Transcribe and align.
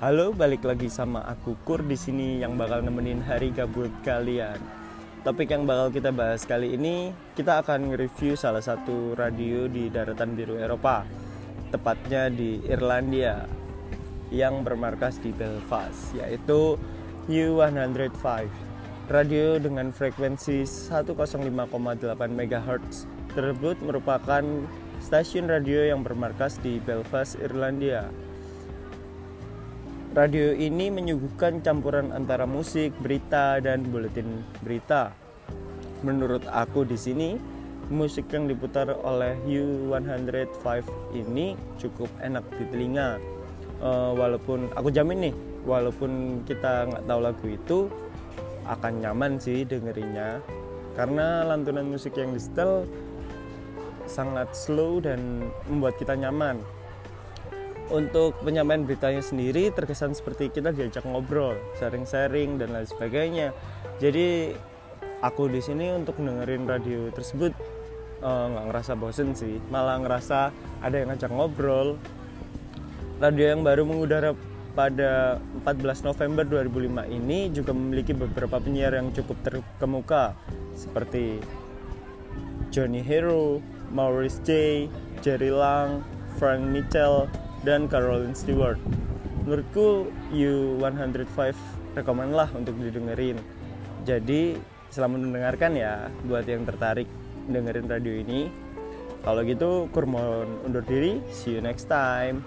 Halo, 0.00 0.32
balik 0.32 0.64
lagi 0.64 0.88
sama 0.88 1.20
aku 1.28 1.60
Kur 1.60 1.84
di 1.84 1.92
sini 1.92 2.40
yang 2.40 2.56
bakal 2.56 2.80
nemenin 2.80 3.20
hari 3.20 3.52
gabut 3.52 3.92
kalian. 4.00 4.56
Topik 5.28 5.52
yang 5.52 5.68
bakal 5.68 5.92
kita 5.92 6.08
bahas 6.08 6.48
kali 6.48 6.72
ini, 6.72 7.12
kita 7.36 7.60
akan 7.60 7.92
nge-review 7.92 8.32
salah 8.32 8.64
satu 8.64 9.12
radio 9.12 9.68
di 9.68 9.92
daratan 9.92 10.32
biru 10.32 10.56
Eropa, 10.56 11.04
tepatnya 11.68 12.32
di 12.32 12.64
Irlandia, 12.64 13.44
yang 14.32 14.64
bermarkas 14.64 15.20
di 15.20 15.36
Belfast, 15.36 16.16
yaitu 16.16 16.80
U105. 17.28 18.48
Radio 19.12 19.60
dengan 19.60 19.92
frekuensi 19.92 20.64
105,8 20.64 21.60
MHz 22.16 23.04
tersebut 23.36 23.76
merupakan 23.84 24.64
stasiun 25.04 25.44
radio 25.44 25.92
yang 25.92 26.00
bermarkas 26.00 26.56
di 26.64 26.80
Belfast, 26.80 27.36
Irlandia 27.36 28.29
Radio 30.10 30.50
ini 30.50 30.90
menyuguhkan 30.90 31.62
campuran 31.62 32.10
antara 32.10 32.42
musik, 32.42 32.90
berita, 32.98 33.62
dan 33.62 33.86
buletin 33.94 34.42
berita. 34.58 35.14
Menurut 36.02 36.42
aku 36.50 36.82
di 36.82 36.98
sini, 36.98 37.38
musik 37.94 38.26
yang 38.34 38.50
diputar 38.50 38.90
oleh 38.90 39.38
U105 39.46 40.82
ini 41.14 41.54
cukup 41.78 42.10
enak 42.18 42.42
di 42.58 42.64
telinga. 42.74 43.22
Uh, 43.78 44.10
walaupun 44.18 44.66
aku 44.74 44.90
jamin 44.90 45.30
nih, 45.30 45.34
walaupun 45.62 46.42
kita 46.42 46.90
nggak 46.90 47.06
tahu 47.06 47.20
lagu 47.22 47.46
itu, 47.46 47.78
akan 48.66 48.92
nyaman 49.06 49.38
sih 49.38 49.62
dengerinnya. 49.62 50.42
Karena 50.98 51.46
lantunan 51.46 51.86
musik 51.86 52.18
yang 52.18 52.34
disetel 52.34 52.82
sangat 54.10 54.58
slow 54.58 54.98
dan 54.98 55.46
membuat 55.70 56.02
kita 56.02 56.18
nyaman 56.18 56.58
untuk 57.90 58.38
penyampaian 58.46 58.86
beritanya 58.86 59.22
sendiri 59.22 59.74
terkesan 59.74 60.14
seperti 60.14 60.50
kita 60.50 60.70
diajak 60.70 61.02
ngobrol, 61.02 61.58
sharing-sharing 61.78 62.56
dan 62.56 62.70
lain 62.70 62.86
sebagainya. 62.86 63.50
Jadi 63.98 64.54
aku 65.20 65.50
di 65.50 65.60
sini 65.60 65.90
untuk 65.92 66.16
dengerin 66.22 66.64
radio 66.64 67.10
tersebut 67.10 67.52
eh, 68.22 68.46
nggak 68.50 68.64
uh, 68.64 68.68
ngerasa 68.70 68.92
bosen 68.94 69.34
sih, 69.34 69.58
malah 69.68 69.98
ngerasa 70.00 70.54
ada 70.80 70.96
yang 70.96 71.10
ngajak 71.12 71.30
ngobrol. 71.34 71.98
Radio 73.20 73.52
yang 73.52 73.60
baru 73.60 73.84
mengudara 73.84 74.32
pada 74.72 75.42
14 75.66 76.08
November 76.08 76.44
2005 76.46 77.10
ini 77.10 77.50
juga 77.52 77.74
memiliki 77.74 78.16
beberapa 78.16 78.56
penyiar 78.62 78.96
yang 78.96 79.12
cukup 79.12 79.36
terkemuka 79.44 80.32
seperti 80.72 81.42
Johnny 82.70 83.02
Hero, 83.02 83.58
Maurice 83.90 84.38
J, 84.46 84.86
Jerry 85.20 85.50
Lang, 85.50 86.06
Frank 86.38 86.62
Mitchell, 86.70 87.26
dan 87.66 87.86
Caroline 87.86 88.36
Stewart. 88.36 88.80
Menurutku 89.44 90.08
U105 90.32 91.56
rekomen 91.96 92.32
lah 92.32 92.48
untuk 92.54 92.76
didengerin. 92.78 93.40
Jadi 94.04 94.56
selamat 94.90 95.18
mendengarkan 95.22 95.72
ya 95.76 96.08
buat 96.24 96.44
yang 96.44 96.64
tertarik 96.64 97.08
dengerin 97.50 97.88
radio 97.88 98.14
ini. 98.14 98.40
Kalau 99.20 99.44
gitu, 99.44 99.92
Kurmon 99.92 100.64
undur 100.64 100.80
diri. 100.80 101.20
See 101.28 101.52
you 101.52 101.60
next 101.60 101.92
time. 101.92 102.40